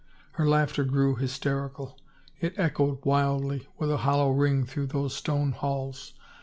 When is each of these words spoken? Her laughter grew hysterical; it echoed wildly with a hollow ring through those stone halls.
Her 0.31 0.49
laughter 0.49 0.83
grew 0.83 1.15
hysterical; 1.17 1.95
it 2.39 2.57
echoed 2.57 3.05
wildly 3.05 3.67
with 3.77 3.91
a 3.91 3.97
hollow 3.97 4.31
ring 4.31 4.65
through 4.65 4.87
those 4.87 5.15
stone 5.15 5.51
halls. 5.51 6.13